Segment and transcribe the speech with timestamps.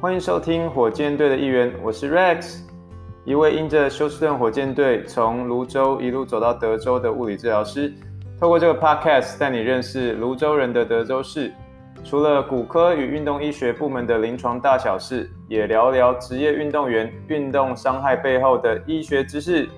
[0.00, 2.60] 欢迎收听火箭队的一员，我是 Rex，
[3.24, 7.92] 一位因着休斯顿火箭队从泸州一路走到德州的物理治疗师。
[8.38, 11.52] 透过这个 Podcast 带你认识泸州人的德州市，
[12.04, 19.68] 除了骨科与运动医学部门的临床大小事，也聊聊职业运动员运动伤害背后的医学知识。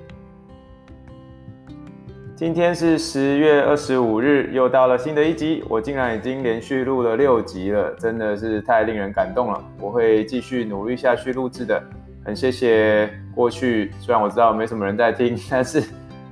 [2.40, 5.62] 今天是十月二十五日，又到了新的一集。
[5.68, 9.62] 我竟然已经连续录了六集了，真的是太令人感动了。
[9.78, 11.78] 我会继续努力下去录制的。
[12.24, 15.82] 很谢谢过去，虽然我知道没什么人在听， 但是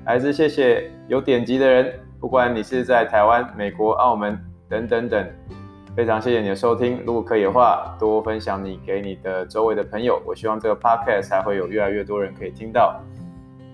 [0.03, 1.93] 还是谢谢有点击的人。
[2.19, 5.27] 不管你是在台湾、美国、澳门等等等，
[5.95, 7.03] 非常谢谢你的收听。
[7.05, 10.19] 如果可以的话，多分享你给你的周围的朋友。
[10.25, 12.99] 我希望这个 podcast 还会有越来越多人可以听到。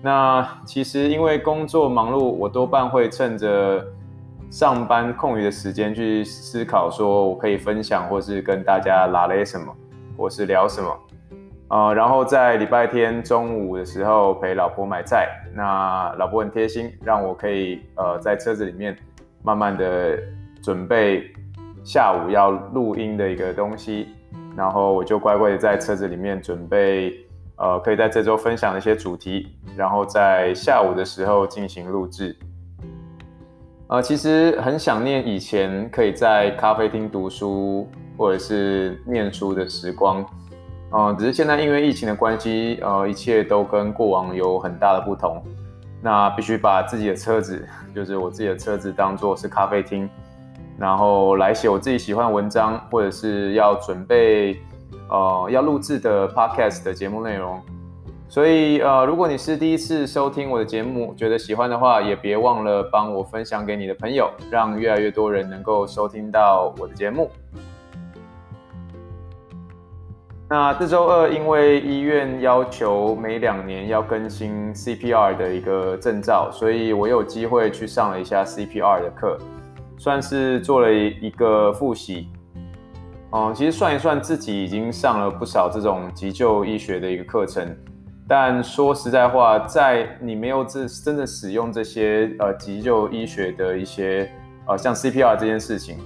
[0.01, 3.83] 那其实因为工作忙碌，我多半会趁着
[4.51, 9.75] 上班空余的时间去思考，说我可以分享或是跟大家拉些什么，
[10.15, 10.95] 或是聊什么。
[11.69, 18.95] 呃，然后在礼拜天中午的时候陪老婆买菜，那老婆很贴心，让我可以呃在车子里面
[19.41, 20.19] 慢慢的
[20.61, 21.33] 准备
[21.83, 24.09] 下午要录音的一个东西，
[24.55, 27.24] 然后我就乖乖的在车子里面准备。
[27.57, 32.37] 呃，可以在这周分享一些主题，然后在下午的时候进行录制。
[33.87, 40.25] 呃，其实很想念以前可以在咖啡厅读书或者是念书的时光。
[40.91, 45.41] 呃，只是现在因为疫情的关系，呃，一切都跟过往有很大的不同。
[46.01, 50.09] 那必须把自己的车子， 就是我自己的车子，当作是咖啡厅，
[50.77, 54.59] 然后来写我自己喜欢的文章，或者是要准备。
[55.09, 57.61] 呃，要录制的 podcast 的节目内容，
[58.27, 67.29] 所以呃，如果你是第一次收听我的节目，觉得喜欢的话，也别忘了帮我分享给你的朋友，让越来越多人能够收听到我的节目。
[70.47, 79.39] 那这周二，因为医院要求每两年要更新 CPR 的一个证照，所以我有机会去上了一下 CPR 的课，
[79.97, 82.27] 算是做了一个复习。
[83.31, 87.75] 嗯，其实算一算，自己已经上了不少这种急救医学的一个课程。
[88.27, 94.31] 但说实在话，在你没有这真的使用这些呃急救医学的一些
[94.67, 95.97] 呃像 CPR 这件事情，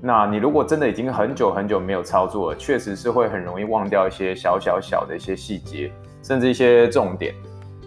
[0.00, 7.34] 那你如果真的已经很久很久没有操作了，确实是会很容易忘掉一些小小小的一些细节，甚至一些重点。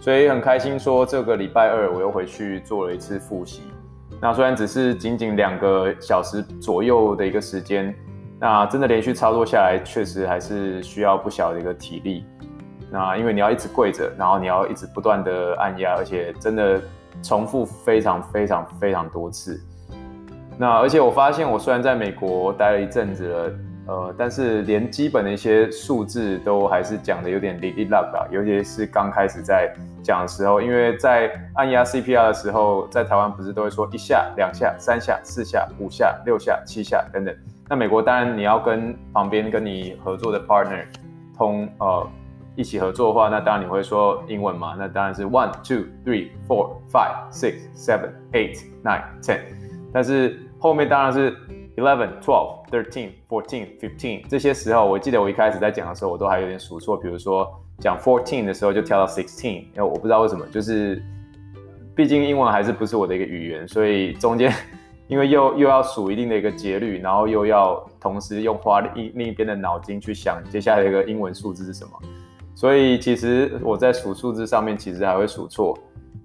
[0.00, 3.62] 所以很开心说，这个礼拜二我又回去做了一次复习。
[4.20, 7.92] 那虽然只是仅仅两个小时左右的一个时间。
[8.38, 12.24] 那真的连续操作下来，确实还是需要不小的一个体力。
[12.90, 16.80] 那因为你要一直跪着，然后你要一直不断的按压，而且真的
[17.22, 19.60] 重复非常非常非常多次。
[20.58, 23.52] 那而且我发现，我虽然在美国待了一阵子了，
[23.88, 29.72] 呃，但是连基本的一些数字都还是讲的有点零零落落，尤其是刚开始在
[30.02, 37.34] 讲的时候，因为在按压 CPR 的时候，在台湾不是都会说一下、两下、三下、四下、五下、六下、七下等等。
[37.68, 40.84] 那美国当然你要跟旁边跟你合作的 partner
[41.36, 42.08] 通呃
[42.54, 44.76] 一起合作的话，那当然你会说英文嘛？
[44.78, 49.40] 那当然是 one two three four five six seven eight nine ten，
[49.92, 51.36] 但是后面当然是
[51.76, 61.02] eleven twelve thirteen fourteen fifteen 这些时候，我记得我一开始在讲的时候，我都还有点数错，比如说讲 fourteen 的时候就跳到 sixteen，因为我不知道为什么，就是
[61.96, 64.52] 毕竟英文还是不是我的一个语言，所以中间。
[65.08, 71.92] 因为又又要数一定的一个节律，然后又要同时用花另另一边的脑筋去想接下来一个英文数字是什么，
[72.56, 75.78] 所以其实我在数数字上面其实还会数错。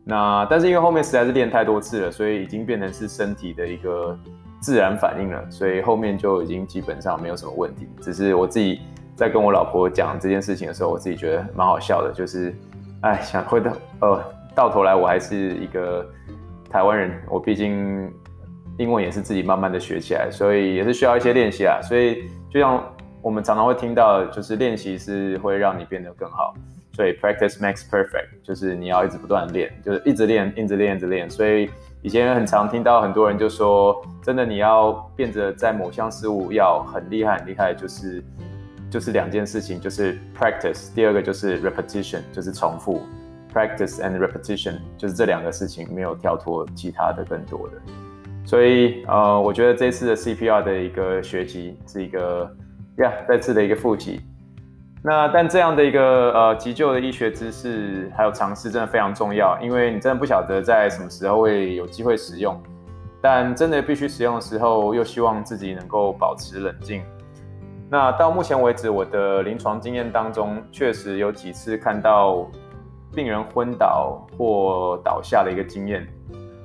[0.03, 4.17] 那但是因为后面实在是练太多次了，所以已经变成是身体的一个
[4.59, 7.87] 自然反应了，所以后面就已经基本上没有什么问题。
[8.01, 8.81] 只是我自己
[9.15, 12.51] 在跟我老婆讲这件事情的时候，我自己觉得蛮好笑的，就是
[13.01, 14.23] 哎想回到呃
[14.55, 16.03] 到头来我还是一个
[16.67, 18.11] 台湾人，我毕竟。
[18.77, 21.79] 英文也是自己慢慢的学起来，所以也是需要一些练习啊。
[21.81, 22.83] 所以就像
[23.21, 26.53] 我们常常会听到，就是练习是会让你变得更好。
[26.93, 31.29] 所以 practice makes perfect，就是你要一直不断练，就是一直练，一直练，一直练。
[31.29, 31.69] 所以
[32.01, 38.21] 以前很常听到很多人就说，真的你要变得在某项事物要很厉害很厉害，就是
[38.89, 43.01] 就是两件事情，就是 practice，第二个就是 repetition，就是重复。
[43.53, 47.73] practice and repetition，就是这两个事情没有跳脱其他的更多的。
[48.43, 52.49] 所以，呃，我觉得这次的 CPR 的一个学习是一个，
[52.97, 54.21] 呀，再次的一个复习。
[55.03, 62.61] 那但这样的一个呃急救的医学知识还有尝试真的非常重要，因为你真的不晓得在什么时候会有机会使用，
[63.21, 67.01] 但真的必须使用的时候，又希望自己能够保持冷静。
[67.89, 72.47] 那到目前为止，我的临床经验当中，确实有几次看到
[73.15, 76.07] 病人昏倒或倒下的一个经验。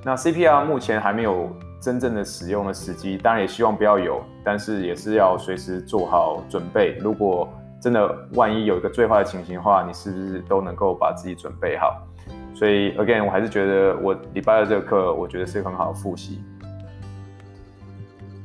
[0.03, 1.49] 那 CPR 目前还没有
[1.87, 6.97] 真正的使用的时机，当然也希望不要有，但是也是要随时做好准备。
[6.99, 7.47] 如果
[7.79, 12.05] 真的万一有一个最坏的情形的话，你是不是都能够把自己准备好？
[12.53, 16.43] 所以 again，我还是觉得我礼拜二这个课，我觉得是很好的复习。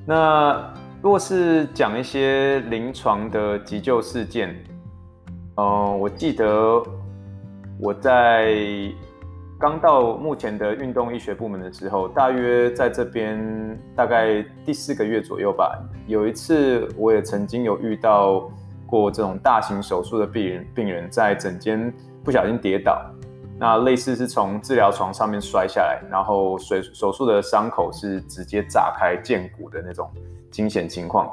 [0.06, 0.72] 那
[1.02, 4.54] 如果是讲一些临床的急救事件，
[5.56, 6.80] 嗯、我记得
[7.80, 8.54] 我在
[9.62, 15.79] 刚到目前的运动医学部门的时候，大约在这边大概第四个月左右吧，
[16.09, 18.50] 有一次我也曾经有遇到。
[18.85, 21.91] 过这种大型手术的病人，病人在诊间
[22.23, 23.00] 不小心跌倒，
[23.59, 30.11] 那类似是从治疗床上面摔下来，然后手手术的伤口是直接炸开见骨的那种
[30.50, 31.26] 惊险情况。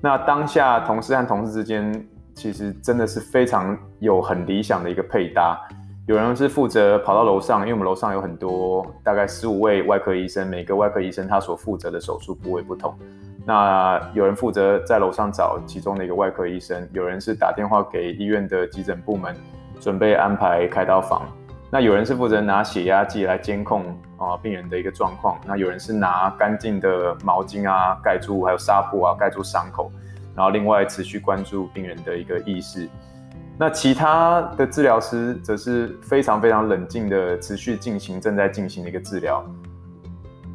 [0.00, 2.04] 那当下同事和同事之间
[2.34, 5.56] 其实真的是非常有很理想的一个配搭，
[6.08, 12.98] 有人是负责跑到楼上，因为我们楼上有很多大概十五位外科医生，每个外科医生他所负责的手术部位不同。
[13.44, 19.36] 那有人负责在楼上找其中的一个外科医生，有人是打电话给医院的急诊部门，
[19.80, 21.28] 准备安排开刀房。
[21.70, 23.84] 那有人是负责拿血压计来监控
[24.16, 25.38] 啊病人的一个状况。
[25.46, 29.92] 那有人是拿干净的毛巾啊盖住，还有纱布啊盖住伤口，
[30.34, 32.88] 然后另外持续关注病人的一个意识。
[33.60, 39.44] 那其他的治疗师则是非常非常冷静的持续进行正在进行的一个治疗。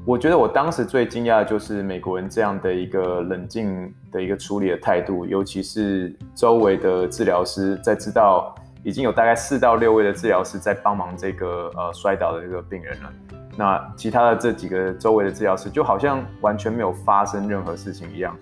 [0.05, 13.13] 我觉得我当时最惊讶的就是美国人这样的一个冷静的一个处理的态度，尤其是周围的治疗师在知道已经有大概四到六位的治疗师在帮忙这个呃摔倒的这个病人了，
[13.57, 18.33] 那其他的这几个周围的治疗师就好像完全没有发生任何事情一样，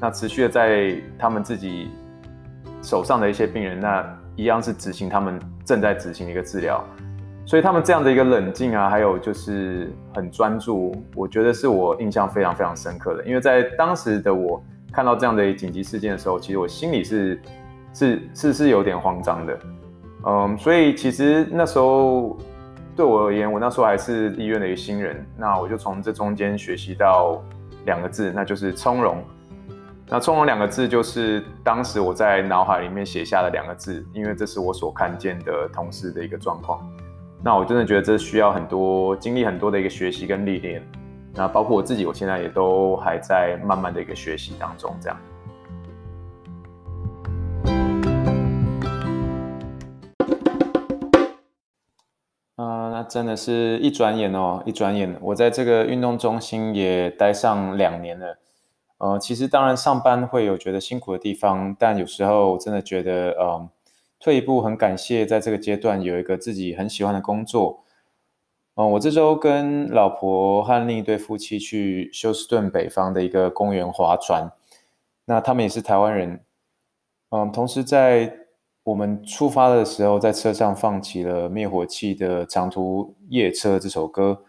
[0.00, 1.90] 那持续的在他们自己
[2.82, 4.04] 手上的一些病人，那
[4.36, 6.84] 一样是执行他们正在执行的一个治疗。
[7.44, 13.24] 所以他们这样的一个冷静啊，还有就是很专注，我觉得是我印象非常非常深刻的。
[13.24, 17.40] 因为在当时的我看到这样的紧急事件的时候，其实我心里是
[17.94, 19.58] 是是是有点慌张的，
[20.26, 22.36] 嗯，所以其实那时候
[22.94, 27.42] 对我而言，我那时候还是医院的一个新人，那我就从这中间学习到
[27.86, 29.24] 两个字，那就是从容。
[30.10, 36.80] 那从容两个字就是当时我在脑海里面写下的两个字，因为这是我所看见的同事的一个状况。
[37.44, 40.82] 那我真的觉得这需要很多经历，很多的一个学习跟历练。
[41.34, 45.18] 那包括我自己，我现在也都还在慢慢的一个学习当中，这样。
[52.56, 58.38] 啊、那真的是一转眼哦，一转眼，我在这个运动中心也待上两年了。
[58.98, 63.68] 呃，其实当然上班会有觉得辛苦的地方，但有时候我真的觉得，嗯、
[64.18, 67.84] 退一步，很感谢在这个阶段有一个自己很喜欢的工作。
[68.74, 74.50] 嗯，我这周跟老婆和另一对夫妻去休斯顿北方的一个公园划船，
[75.24, 76.40] 那他们也是台湾人。
[77.30, 78.32] 嗯，同时在
[78.84, 84.42] 我们出发的时候，在车上放起了灭火器的长途夜车这首歌。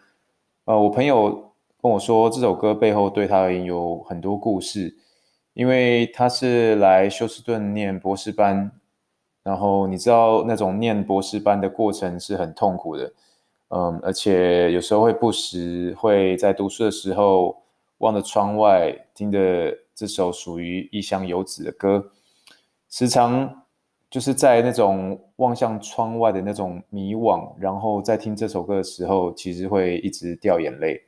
[0.64, 1.49] 呃，我朋友
[1.82, 4.94] 跟我说，这首歌背后对他而言有很多故事，
[5.54, 8.70] 因为他是来休斯顿念博士班。
[9.42, 13.10] 然后你知道那种念博士班的过程是很痛苦的，
[13.68, 17.62] 嗯，而且有时候会不时会在读书的时候
[17.98, 22.12] 望着窗外，听着这首属于异乡游子的歌，
[22.90, 23.62] 时常
[24.10, 31.00] 就是在那种望向窗外的那种迷惘，然后在听这首歌的时候，其实会一直掉眼泪。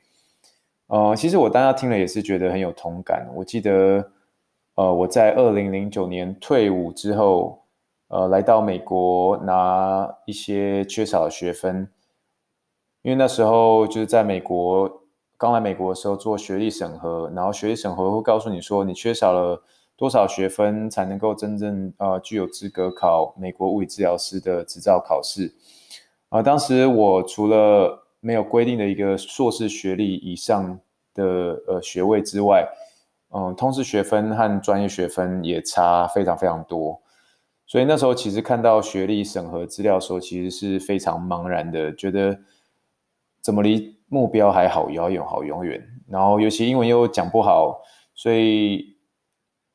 [0.93, 3.27] 呃，其实我当时听了也是觉得很有同感。
[3.33, 4.11] 我记得，
[4.75, 7.59] 呃，我在二零零九年退伍之后。
[8.09, 11.89] 呃，来到美国拿一些缺少的学分，
[13.01, 15.01] 因为那时候就是在美国
[15.35, 19.63] 刚来美国的时候做学历审核，然后学历审核会告诉你说你缺少了
[19.97, 25.51] 多少学分才能够真正呃具有资格考美国物理治疗师的执照考试。
[26.29, 30.79] 啊、呃，当时我除了没有规定的一个硕士学历以上
[31.13, 32.65] 的呃学位之外，
[33.35, 37.01] 嗯、通识学分和专业学分也差非常非常多。
[37.65, 42.39] 所以那时候其实看到学历审核资料的时候，其实是非常茫然的，觉得
[43.41, 45.83] 怎么离目标还好遥远，好遥远。
[46.07, 47.81] 然后尤其英文又讲不好，
[48.13, 48.95] 所以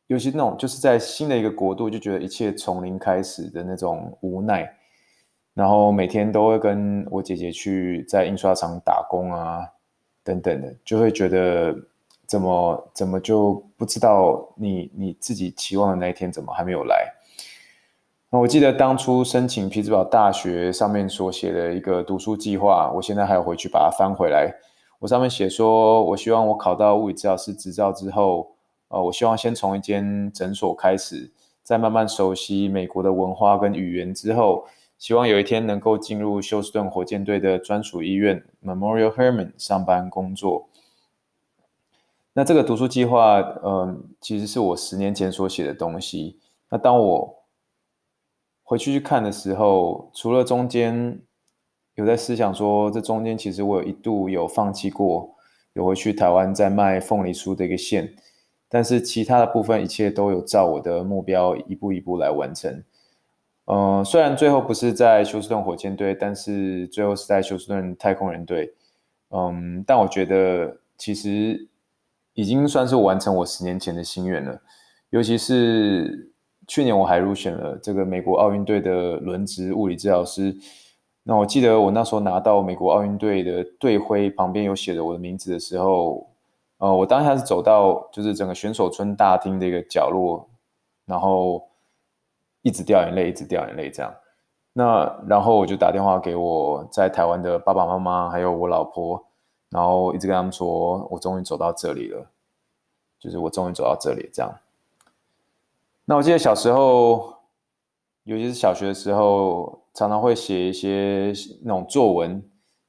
[0.07, 4.78] 尤其那种就是在新的一个国度，就觉得一切从零开始的那种无奈。
[5.59, 9.67] 然后每天都会跟我姐姐去在印刷厂打工啊，
[10.23, 11.75] 等等的，就会觉得
[12.29, 17.13] 怎么怎么就不知道你你自己期望的那一天怎么还没有来？
[18.31, 24.55] 那我记得当初申请匹兹堡大学上面所写的一个读书计划，我现在还要回去把它翻回来。
[25.01, 28.53] 我上面写说，我希望我考到物理治疗师执照之后，
[28.91, 31.33] 呃，我希望先从一间诊所开始，
[31.65, 34.65] 再慢慢熟悉美国的文化跟语言之后，
[34.99, 40.69] 希望有一天能够进入休斯顿火箭队的专属医院 Memorial Hermann 上班工作。
[42.33, 46.39] 那这个读书计划，嗯、其实是我十年前所写的东西。
[46.69, 47.45] 那当我
[48.63, 51.21] 回去去看的时候，除了中间
[51.95, 55.35] 有在思想说，这中间其实我有一度有放弃过，
[55.75, 58.15] 有回去台湾在卖凤梨酥的一个线，
[58.69, 62.83] 但是其他的部分一切都有照我的目标一步一步来完成。
[63.71, 68.75] 嗯、呃，虽然最后不是在休斯顿火箭队，但是最后是在休斯顿太空人队。
[69.31, 71.69] 嗯，但我觉得其实
[72.35, 74.61] 已经算是完成我十年前的心愿了，
[75.11, 76.33] 尤其是。
[76.71, 80.55] 去年我还入选了这个美国奥运队的轮值物理治疗师。
[81.23, 86.29] 那我记得我那时候拿到美国奥运队的队徽旁边有写着我的名字的时候，
[86.77, 90.47] 呃，我当下是走到就是整个选手村大厅的一个角落，
[91.07, 91.67] 然后
[92.63, 94.13] 一直掉眼泪，一直掉眼泪这样。
[94.73, 99.25] 那然后我就打电话给我在台湾的爸爸妈妈，还有我老婆，
[99.71, 102.27] 然后一直跟他们说，我终于走到这里了，
[103.19, 104.53] 就是我终于走到这里这样。
[106.05, 107.35] 那我记得小时候，
[108.25, 112.43] 尤其是小学的时候，常常会写一些那种作文，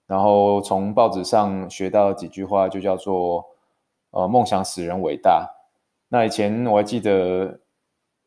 [0.05, 3.45] 然后从报纸上学到几句话，就叫做
[4.11, 5.49] “呃，梦想使人伟大”。
[6.07, 7.59] 那以前我还记得，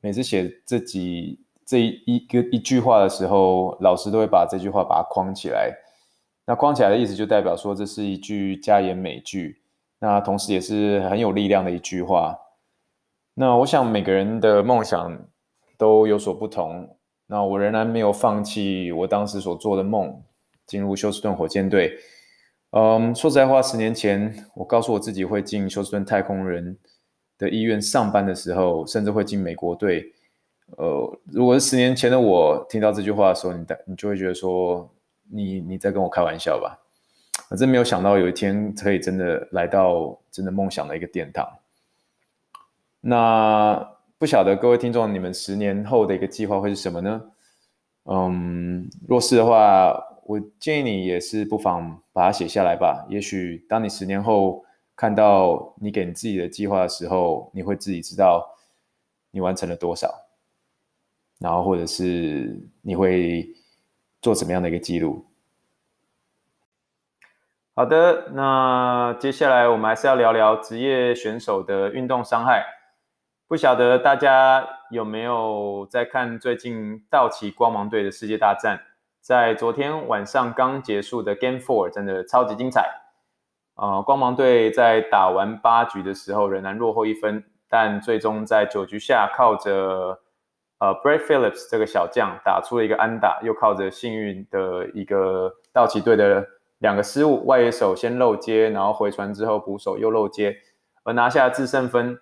[0.02, 5.72] 每次写这几这一个一句话的时候，老师都会把这句话把它框起来。
[6.44, 9.62] 那框起来的意思就代表说，这是一句佳言美句，
[10.00, 12.36] 那同时也是很有力量的一句话。
[13.34, 15.18] 那我想每个人的梦想
[15.78, 16.96] 都有所不同。
[17.28, 20.20] 那我仍然没有放弃我当时所做的梦，
[20.66, 21.96] 进入休斯顿火箭队。
[22.72, 26.76] 嗯，说实在话，十年前我告诉我自己会进休斯顿太空人
[27.42, 30.12] 的医院上班的时候，甚至会进美国队。
[30.78, 34.88] 呃，如果是十年前的我听到这句话的时候，你你就会觉得说，
[35.30, 36.78] 你你在跟我开玩笑吧？
[37.50, 41.46] 我真没有想到有一天可以真的来到真的梦想的一个殿堂。
[43.00, 47.20] 那不晓得各位听众，你们十年后的一个计划会是什么呢？
[48.04, 49.92] 嗯，若是的话，
[50.24, 53.04] 我建议你也是不妨把它写下来吧。
[53.10, 54.64] 也许当你十年后
[55.02, 58.54] 看到你给你自己的计划的时候，你会自己知道
[59.32, 60.08] 你完成了多少，
[61.40, 63.44] 然后或者是你会
[64.20, 65.26] 做怎么样的一个记录。
[67.74, 72.64] 好的，那接下来我们还是要聊聊职业选手的运动伤害。
[73.48, 78.80] 不晓得大家有没有在看最近道奇光芒队的世界大战？
[79.20, 83.01] 在昨天晚上刚结束的 Game Four 真的超级精彩。
[83.82, 90.16] 呃，光芒队在打完八局的时候仍然落后一分，但最终在九局下靠着
[90.78, 96.46] 呃 Brett Phillips 这个小将打出了一个安打，又靠着幸运的一个道奇队的
[96.78, 100.56] 两个失误，外野手先漏接，然后回传之后捕手又漏接，
[101.02, 102.16] 而拿下制胜分。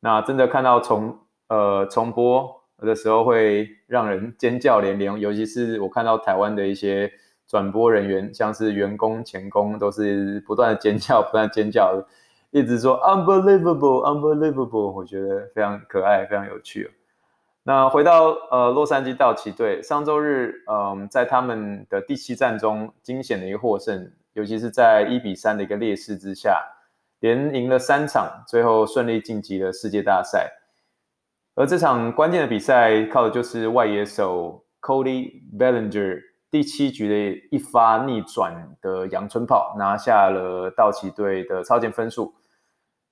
[0.00, 1.18] 那真的看到重
[1.48, 2.46] 呃重播
[2.82, 7.10] 的时候会让人尖叫连连，尤其是我看到台湾的一些
[7.46, 12.04] 转播人员，像是员工、前工，都是不断的尖叫，不断尖叫，
[12.50, 16.90] 一直说 unbelievable unbelievable，我觉得非常可爱，非常有趣。
[17.62, 26.72] 那回到呃洛杉矶道奇队，上周日嗯、在他们的第七战中惊险的一个获胜，尤其是在一比三的一个劣势之下。
[27.20, 30.52] 连赢了三场，最后顺利晋级了世界大赛。
[31.54, 42.34] 而这场关键的比赛，靠的就是外野手 Cody Bellinger 第七局的一发逆转的阳春炮，拿下了道奇队的超前分数。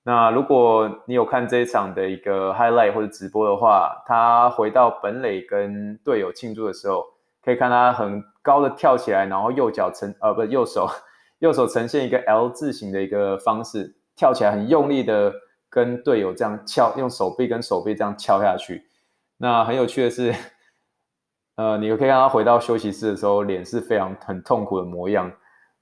[0.03, 7.03] 那如果你有看这一场的一个 highlight 或者直播的话，他回到本垒跟队友庆祝的时候，
[7.43, 10.87] 可以看他很高的跳起来，然后右脚呈呃不右手。
[11.39, 15.33] 右手呈现一个 L 字形的一个方式，跳起来很用力的
[15.69, 18.83] 跟队友这样敲，用手臂跟手臂这样敲下去。
[19.37, 20.33] 那很有趣的是，
[21.55, 25.31] 呃，你可以看他回到休息室的时候，脸是非常很痛苦的模样。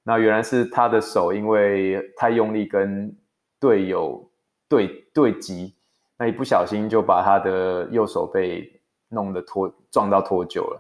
[0.04, 3.16] 那原来是他的手因为太用力跟
[3.60, 4.30] 队友
[4.70, 5.76] 对对击，
[6.18, 10.80] 那一不小心就把他的右手被弄得脱撞到脱臼了。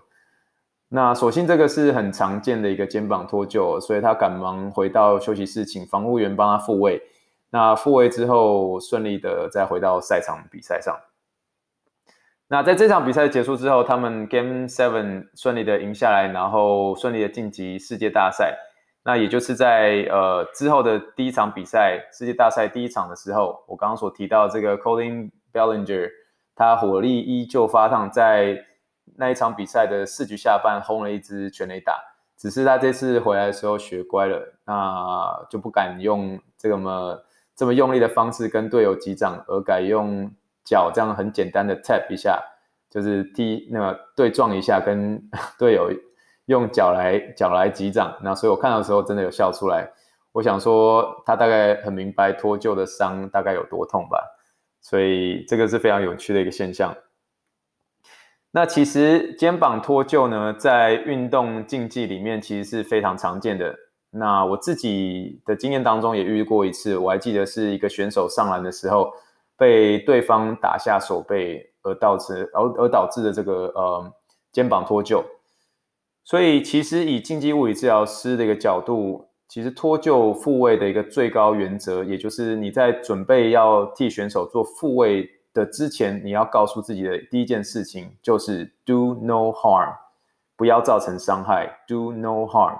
[0.89, 7.01] 那所幸这个是很常见的一个肩膀脱臼，所以他赶忙回到休息室，请防护员帮他复位。
[7.49, 10.95] 那复位之后，顺利的再回到赛场比赛上。
[12.53, 18.55] 那在这场比赛结束之后，他们 Game Seven 顺利的赢下来，然后顺利的晋级世界大赛。
[19.03, 26.11] 那也就是在呃之后的第一场比赛，世界大赛第一场的时候，我刚刚所提到这个 Colin Bellinger，
[26.55, 28.63] 他火力依旧发烫，在
[29.17, 31.99] 那一场比赛的四局下半轰了一支全垒打。
[32.37, 37.19] 只是他这次回来的时候学乖了，那就不敢用这个么
[37.55, 40.31] 这么用力的方式跟队友击掌，而改用
[40.63, 42.41] 脚这样很简单的 tap 一下，
[42.89, 45.21] 就是踢那个对撞一下，跟
[45.59, 45.91] 队友
[46.45, 48.15] 用脚来脚来击掌。
[48.21, 49.89] 那所以我看到的时候真的有笑出来。
[50.31, 54.17] 我想说他大概很明白脱臼的伤大概有多痛吧，
[54.81, 56.95] 所以这个是非常有趣的一个现象。
[58.49, 63.75] 那其实肩膀脱臼呢，在运动竞技里面其实是非常常见的。
[64.11, 69.11] 那我自己的经验当中也遇过一次，我还记得是一个选手上篮的时候，
[69.57, 74.13] 被对方打下手背而导致而而导致的这个呃
[74.51, 75.23] 肩膀脱臼。
[76.23, 89.93] 所以其实以竞技物理治疗师的一个角度，其实脱臼复位的一个最高原则，也就是你在准备要替选手做复位的之前，你要告诉自己的第一件事情就是 “do no harm”，
[90.55, 91.69] 不要造成伤害。
[91.87, 92.79] “do no harm”。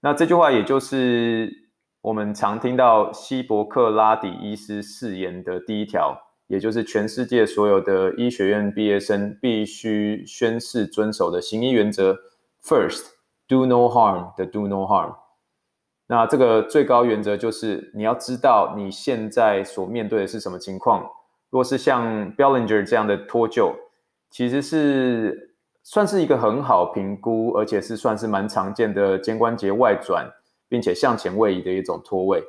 [0.00, 1.59] 那这句话也就是
[2.02, 12.16] 我们常听到希伯克拉底医师誓言的第一条，也就是全世界所有的医学院毕业生必须宣誓遵守的行医原则
[12.64, 13.04] ：“First,
[13.46, 15.14] do no harm” 的 “do no harm”。
[16.06, 21.06] 那这个最高原则就是你要知道你现在所面对的是什么情况。
[21.50, 23.74] 若是像 Bellinger 这样的脱臼，
[24.30, 30.26] 其实是算是一个很好评估，而且是算是蛮常见的肩关节外转，
[30.70, 32.42] 并且向前位移的一种脱位，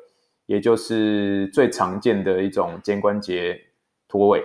[0.46, 3.60] 也就是最常见的一种肩关节
[4.08, 4.42] 脱位。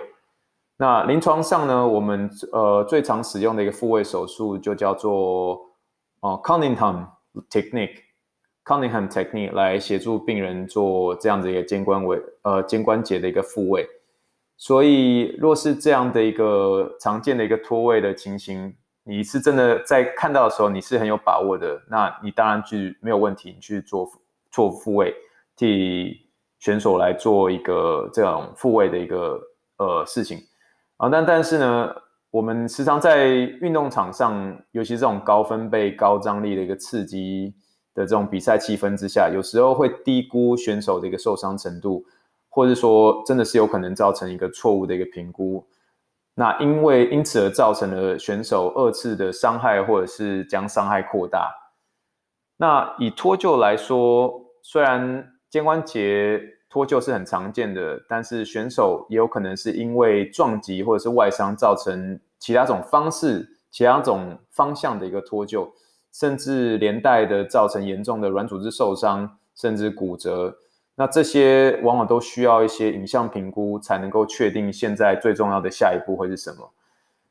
[0.77, 5.59] 那临床上呢，我们呃最常使用的一个复位手术就叫做
[6.19, 7.07] 哦 Cunningham
[7.49, 13.87] Technique，Cunningham Technique 来协助病人做这样的一个肩关位呃肩关节的一个复位。
[14.59, 18.75] 所以，若是这样的一个常见的一个脱位的情形，
[19.07, 24.11] 你是真的在看到的时候，你是很有把握的，那你当然去没有问题，你去做
[24.51, 25.15] 做复位，
[25.55, 26.19] 替
[26.59, 29.39] 选手来做一个这种复位的一个
[29.77, 30.39] 呃事情
[30.97, 31.07] 啊。
[31.07, 31.89] 但但是呢，
[32.31, 37.53] 我们时常在运动场上，尤其这种高分贝、高张力的一个刺激
[37.93, 42.05] 的这种比赛气氛之下，有时候会低估选手的一个受伤程度。
[42.49, 45.63] 或者说，真的是有可能造成一个错误的一个评估，
[46.39, 51.51] 那因为因此而造成了选手二次的伤害，或者是将伤害扩大。
[52.57, 65.67] 那以脱臼来说，虽然肩关节脱臼是很常见的，但是选手也有可能是因为撞击或者是外伤造成其他种方式、其他种方向的一个脱臼，
[66.13, 70.55] 甚至连带的造成严重的软组织受伤，甚至骨折。
[70.99, 76.71] 那这些往往都需要一些影像评估，才能够确定现在最重要的下一步会是什么。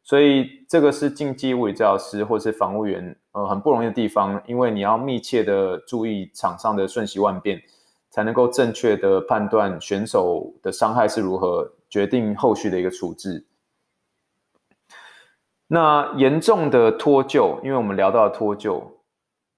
[0.05, 7.61] 所以这个是竞技物理治疗师或是防护员，呃，很不容易的地方，因为你要密切的注意场上的瞬息万变，
[8.09, 13.45] 才能够正确的判断选手的伤害是如何，决定后续的一个处置。
[15.67, 18.81] 那严重的脱臼，因为我们聊到脱臼，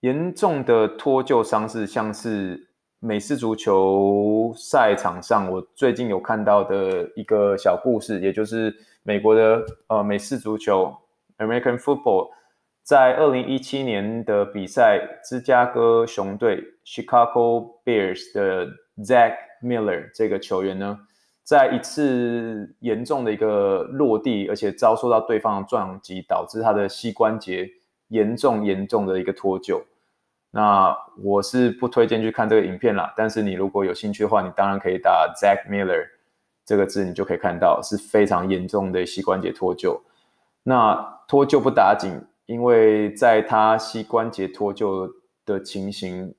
[0.01, 2.68] 严重的脱臼伤势像是。
[3.01, 10.93] 美式足球赛场上，我最近有看到的一个小故事，也就是美国的呃美式足球
[11.39, 12.31] （American Football）
[12.83, 18.67] 在二零一七年的比赛，芝加哥熊队 （Chicago Bears） 的
[19.05, 20.99] Zach Miller 这个球员呢，
[21.45, 27.71] 在一次严重的一个落地，而且遭受到对方的撞击，导致他的膝关节
[28.09, 29.81] 严重严重的一个脱臼。
[30.51, 36.07] 那我是不推荐去看这个影片啦，但是你如果有兴趣的话，你当然可以打 Zach Miller
[36.65, 40.01] 这个字，你就可以看到是非常严重的膝关节脱臼。
[40.63, 40.95] 那
[41.29, 45.11] 脱臼不打紧，因为在他膝关节脱臼
[45.45, 46.35] 的情形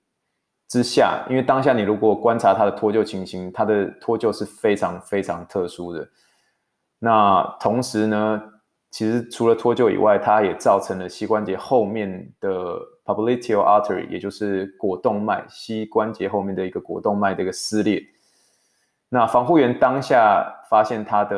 [0.68, 6.10] 之下，因为当下你如果观察他的脱臼情形，他的脱臼是非常非常特殊的。
[6.98, 8.42] 那同时呢，
[8.90, 12.80] 其实除了脱臼以外，它也造成了膝关节后面的。
[13.10, 18.06] Popliteal artery，也就是果动脉，膝关节后面的一个果动脉的一个撕裂。
[19.10, 21.36] 那防护员当下发现他的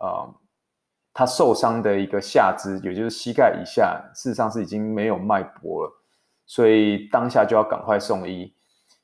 [0.00, 0.34] 呃，
[1.14, 5.92] 他受伤的一个下肢，也就是膝盖以下，事实上是已经没有脉搏了，
[6.46, 8.52] 所以当下就要赶快送医。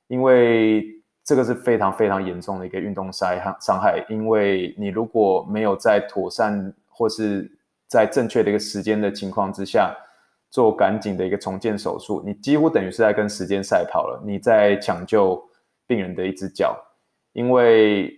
[0.09, 0.85] 因为
[1.23, 7.49] 这个是非常非常严重的一个运动伤害伤害，因为你如果没有在妥善或是
[7.87, 9.97] 在正确的一个时间的情况之下
[10.55, 15.45] 做赶紧的一个重建手术，你几乎等于是在跟时间赛跑了，你在抢救
[15.85, 16.77] 病人的一只脚，
[17.33, 18.09] 因为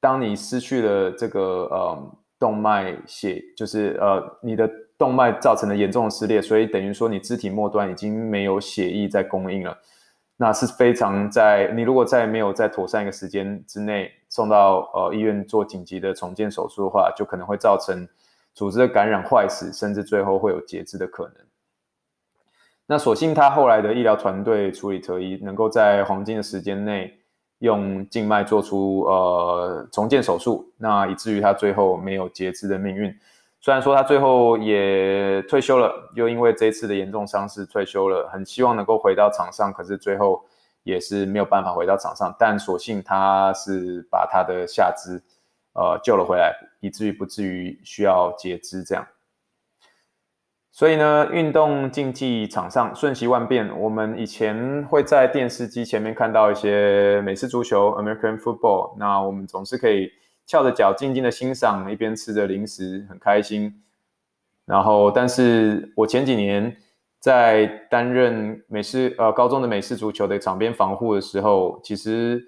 [0.00, 9.76] 当你失去了这个呃动脉血，就是呃你的动脉造成了严重的撕裂，所以等于说你肢体末端已经没有血液在供应了。
[10.36, 18.06] 那是非常在你如果在没有在妥善一个时间之内送到呃医院做紧急的重建手术的话，就可能会造成
[18.54, 21.34] 组织的感染坏死，甚至最后会有截肢的可能。
[22.88, 27.12] 那所幸他后来的医疗团队处理得宜，能够在黄金的时间内
[27.58, 33.12] 用静脉做出呃重建手术，那以至于他最后没有截肢的命运。
[33.60, 40.44] 虽然说他最后也退休了，又因为这次的严重伤势退休了，很希望能够回到场上，可是最后
[40.84, 42.32] 也是没有办法回到场上。
[42.38, 45.20] 但所幸他是把他的下肢
[45.72, 49.04] 呃救了回来，以至于不至于需要截肢这样。
[50.76, 60.12] 所以呢，运动竞技场上瞬息万变，我们以前会在电视机前面看到一些美式足球 （American Football），那我们总是可以。
[60.44, 63.82] 翘着脚，静静的欣赏，一边吃着零食，很开心。
[64.66, 66.76] 然后，但是我前几年
[67.18, 72.40] 在担任美式呃高中的美式足球的场边防护的时候，其实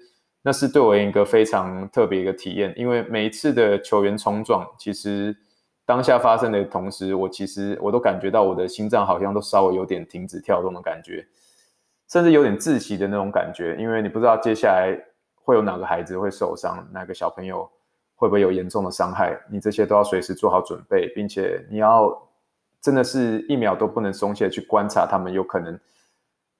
[0.43, 5.35] 那是对我一个非常特别一个体验，因为每一次的球员冲撞，其实
[5.89, 11.25] 当下发生的同时，我其实我都感觉到我的心脏好像都稍微有点停止跳动的感觉，
[12.07, 14.95] 甚至有点窒息的那种感觉，因为你不知道接下来
[15.33, 17.67] 会有哪个孩子会受伤，哪个小朋友。
[18.19, 19.33] 会不会有严重的伤害？
[19.49, 22.13] 你这些都要随时做好准备，并且你要
[22.81, 25.79] 真的是一秒都不能松懈去观察他们有可能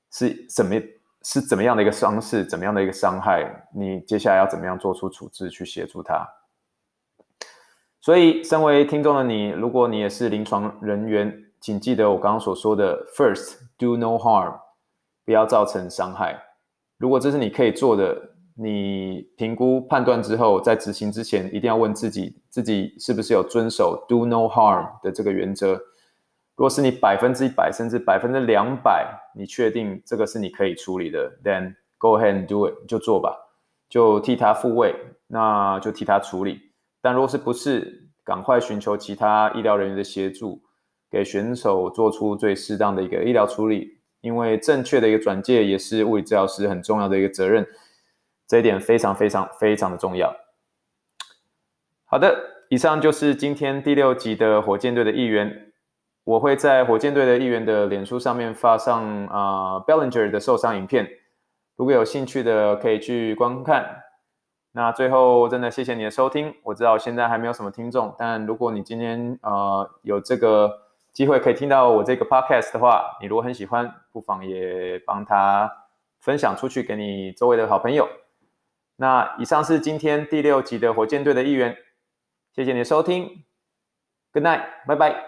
[0.09, 0.75] 是怎么
[1.21, 6.25] 是怎么样的一个伤势，怎么样的一个伤害，你接下来要怎么样做出处置去协助他。
[8.09, 14.59] 所以，身为听众的你，如果你也是临床人员，请记得我刚刚所说的：First, do no harm，
[15.23, 16.35] 不要造成伤害。
[16.97, 18.19] 如果这是你可以做的。
[18.55, 25.73] 你评估判断之后，在执行之前，一定要问自己，自己是不是有遵守 “do no harm” 的这个原则。
[25.73, 33.37] 如果是你百分之一百，甚至百分之两百，你确定这个是你可以处理的，then go ahead and do it，就做吧，
[33.87, 34.95] 就替他复位，
[35.27, 36.59] 那就替他处理。
[37.01, 40.61] 但如果是不是，赶快寻求其他医疗人员的协助，
[41.09, 47.65] 给选手做出最适当的一个医疗处理，因为正确的一个转介也是物理治疗师很重要的一个责任。
[48.47, 50.35] 这一点非常非常非常的重要。
[52.05, 55.71] 好的，以上就是今天第六集的火箭队的一员。
[56.25, 61.07] 我会在火箭队的一员的脸书上面发上啊、Bellinger 的受伤影片，
[61.75, 64.03] 如果有兴趣的可以去观看。
[64.71, 66.53] 那最后真的谢谢你的收听。
[66.63, 75.71] 我知道现在还没有什么听众，但如果你今天呃有这个机会可以听到我这个 Podcast 的话，你如果很喜欢，不妨也帮他
[76.19, 78.07] 分享出去给你周围的好朋友。
[78.97, 81.75] 那以上是今天第六集的火箭队的一员，
[82.53, 83.43] 谢谢你的收听
[84.31, 85.25] ，Good night，拜拜。